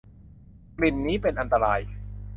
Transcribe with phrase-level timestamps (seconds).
[0.77, 1.79] กลิ่นนี้เป็นอันตราย